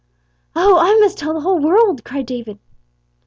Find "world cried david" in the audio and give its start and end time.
1.59-2.57